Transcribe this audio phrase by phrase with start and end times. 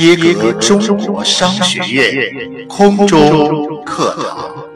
[0.00, 4.66] 耶格中国商学院空中课堂，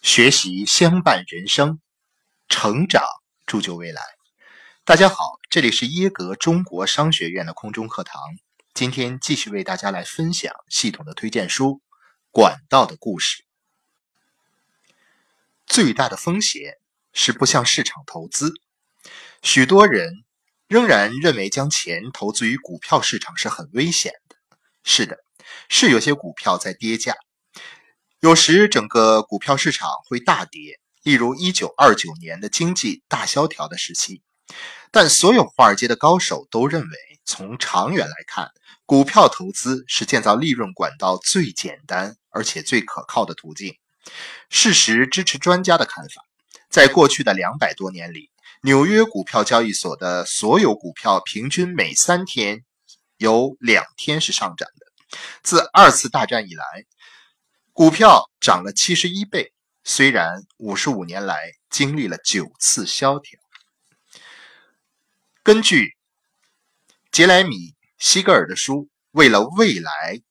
[0.00, 1.80] 学习相伴人生，
[2.48, 3.02] 成长
[3.46, 4.00] 铸就未来。
[4.84, 8.22] 大家好，这里是耶格中国商学院的空中课堂。
[8.72, 11.66] 今天继续为大家来分享系统的推荐书
[12.30, 13.42] 《管道的故事》。
[15.66, 16.78] 最大的风险。
[17.12, 18.52] 是不向市场投资，
[19.42, 20.24] 许多人
[20.68, 24.36] 仍然认为将钱投资于股票市场是很危险的。
[24.84, 25.18] 是的，
[25.68, 27.14] 是有些股票在跌价，
[28.20, 34.22] 有时整个股票市场会大跌，例如一九二九年的经济大萧条的时期。
[34.90, 38.50] 但所有华尔街的高手都认为，从长远来看，
[38.84, 43.74] 股票投资是建造利润管道最简单而且最可靠的途径。
[44.50, 46.22] 事实支持专家的看法。
[46.72, 48.30] 在过去的两百多年里，
[48.62, 52.64] 纽约股票交易所的所有股票平均每三天
[53.18, 55.18] 有两天是上涨的。
[55.42, 56.64] 自二次大战以来，
[57.74, 59.52] 股票涨了七十一倍。
[59.84, 63.38] 虽然五十五年来经历了九次萧条。
[65.42, 65.94] 根据
[67.10, 67.56] 杰莱米·
[67.98, 70.22] 西格尔的书《为了未来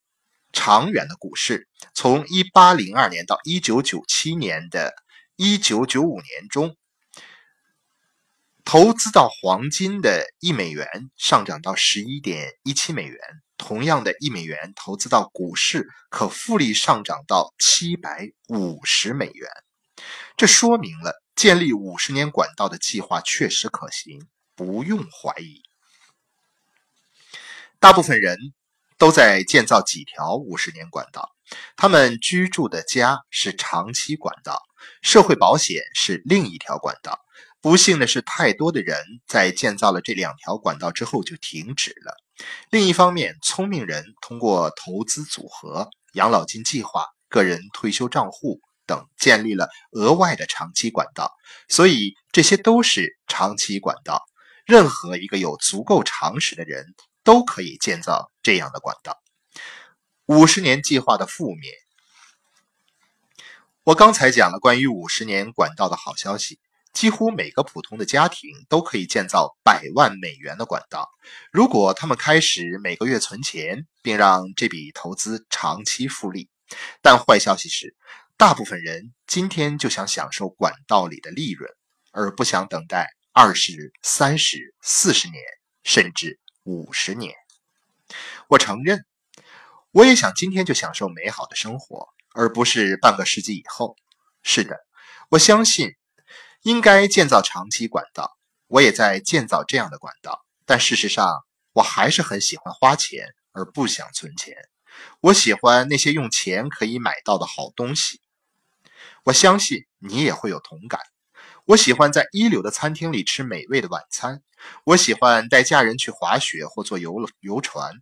[0.52, 4.92] 长远的股市》，从一八零二年到一九九七年的。
[5.44, 6.76] 一九九五年中，
[8.64, 13.18] 投资到黄金的一美元上涨到十一点一七美元。
[13.56, 19.50] 同样的一美元投资到股市，可复利上涨到七百五十美元。
[20.36, 25.64] 这说明了建立五十年管道的计划确实可行，不用怀疑。
[27.80, 28.38] 大部分人
[28.96, 31.32] 都在建造几条五十年管道。
[31.76, 34.62] 他们居住的家是长期管道，
[35.02, 37.18] 社会保险是另一条管道。
[37.60, 42.16] 不幸的是，太多的人在建造了这两条管道之后就停止了。
[42.70, 51.30] 另一方面，聪明人通过投资组合、养老金计划、个人退休账户等建立了额外的长期管道，
[51.68, 54.24] 所以这些都是长期管道。
[54.66, 56.84] 任何一个有足够常识的人
[57.22, 59.20] 都可以建造这样的管道。
[60.26, 61.72] 五十年计划的负面。
[63.84, 66.60] 我刚才讲了关于五十年管道的好消息，
[66.92, 71.10] 几乎每个普通的家庭都可以建造百万美元的管道，
[71.50, 76.48] 如果他们开始每个月存钱，并让这笔投资长期复利。
[77.00, 77.96] 但坏消息是，
[78.36, 81.68] 大部分人今天就想享受管道里的利润，
[82.12, 85.42] 而不想等待二十三十、四十年，
[85.82, 87.34] 甚至五十年。
[88.46, 89.04] 我承认。
[89.90, 93.96] 我也想今天就享受美好的生活，而不是半个世纪以后。
[94.42, 94.76] 是的，
[95.30, 95.92] 我相信
[96.62, 100.44] 应该建造长期管道，我也在建造这样的管道。
[100.64, 101.32] 但事实上，
[101.72, 104.56] 我还是很喜欢花钱，而不想存钱。
[105.20, 108.20] 我喜欢那些用钱可以买到的好东西。
[109.24, 111.00] 我相信你也会有同感。
[111.66, 114.42] 我喜欢在一流的餐厅里吃美味的晚餐。
[114.84, 117.92] 我喜欢带家人去滑雪或坐游游船，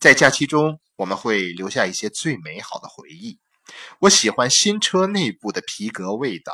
[0.00, 0.80] 在假期中。
[0.96, 3.38] 我们会留下一些最美好的回忆。
[4.00, 6.52] 我喜欢新车内部的皮革味道。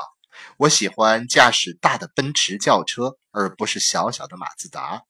[0.57, 5.03] 我喜欢驾驶大的奔驰轿车，而不是小小的马自达。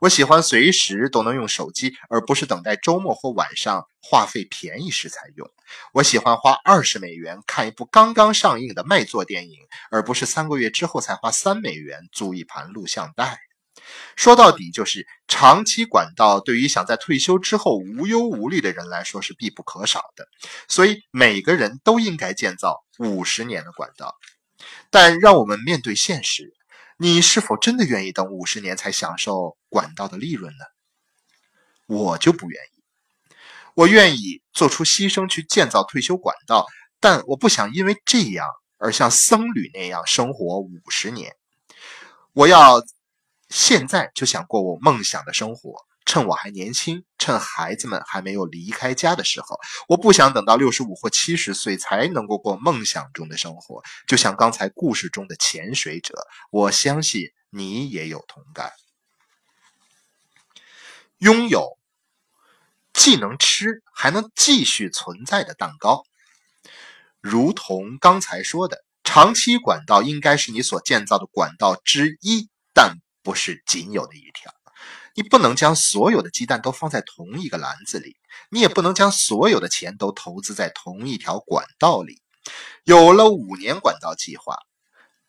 [0.00, 5.48] 我喜欢随时都能用手机，而不是等待周末或晚上话费便宜时才用。
[5.94, 9.58] 我喜欢花二十美元看一部刚刚上映的卖座电影，
[9.90, 13.38] 而不是三个月之后才花三美元租一盘录像带。
[14.16, 20.26] 说到底，就是长期管道对于想在退休之后无忧无虑的人来说是必不可少的，
[20.68, 24.14] 所以每个人都应该建造五十年的管道。
[24.90, 26.54] 但让我们面对现实，
[26.96, 30.64] 你是否真的愿意等五十年才享受管道的利润呢？
[31.86, 32.82] 我就不愿意。
[33.74, 36.66] 我愿意做出牺牲去建造退休管道，
[37.00, 38.46] 但我不想因为这样
[38.78, 41.34] 而像僧侣那样生活五十年。
[42.32, 42.80] 我要。
[43.54, 53.80] 现在就想过我梦想的生活，趁我还年轻，趁孩子们还没有离开家的时候，我不想等到六十五或七十岁才能够过梦想中的生活。
[54.08, 56.14] 就像刚才故事中的潜水者，
[56.50, 58.72] 我相信你也有同感。
[61.18, 61.78] 拥有
[62.92, 66.02] 既能吃还能继续存在的蛋糕，
[67.20, 72.96] 如同刚才说的，长期管道应该是你所建造的管道之一，但。
[73.24, 74.52] 不是仅有的一条，
[75.14, 78.16] 你不能将所有的鸡蛋都放在同一个篮子里，
[78.50, 82.20] 你也不能将所有的钱都投资在同一条管道里。
[82.84, 84.58] 有了五年管道计划，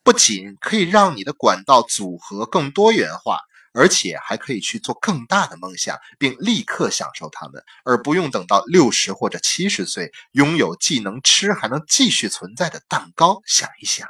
[0.04, 3.40] 不仅可以让你的管道组合更多元化，
[3.74, 13.42] 而且还可以去做更大的梦想，并立刻享受它们，而不用等到六十或者七十岁，拥有既能吃还能继续存在的蛋糕。
[13.46, 14.10] 想一想，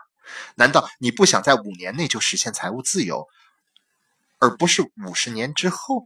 [0.55, 3.27] 难道你不想在五年内就实现财务自由，
[4.39, 6.05] 而不是五十年之后？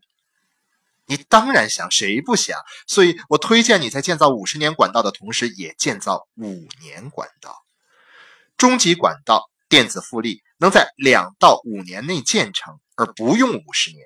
[1.06, 2.60] 你当然想，谁不想？
[2.86, 7.64] 所以我推荐你在建造五十年管道的同时，也建造五年管道。
[8.58, 14.06] 终极管道电子复利能在两到五年内建成，而不用五十年。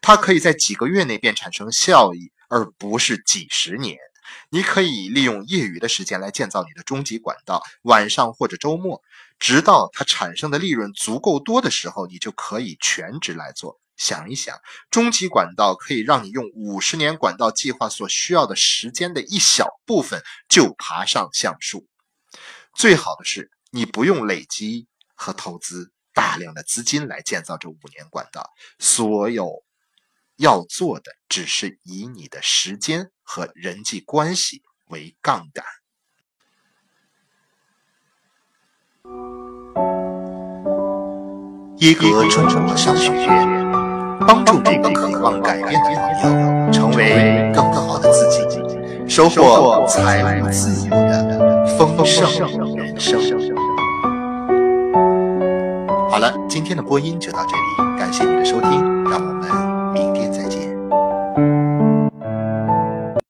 [0.00, 3.98] 它可以在几个月内便产生效益，而不是几十年。
[4.50, 9.02] 你可以利用业余的时间来建造你的终极管道，晚上或者周末，
[9.38, 13.80] 直到它产生的利润足够多的时候，你就可以全职来做。
[13.96, 14.58] 想一想，
[14.90, 21.86] 终极管道可以让你用五十年管道计划所需要的时间的一小部分就爬上橡树。
[22.74, 28.50] 最好的是，你不用累积和投资大量的资金来建造这五年管道，
[28.80, 29.62] 所有
[30.36, 35.64] 要做的只是以你的时间和人际关系为杠杆。
[41.84, 43.46] 耶格专门商学院。
[44.26, 45.90] 帮助每个渴望改变的
[46.22, 48.38] 朋友成为更好的自己，
[49.06, 52.26] 收获财务自由的丰盛
[52.74, 53.20] 人生。
[56.08, 58.93] 好了，今天的播音就到这里，感谢你的收听。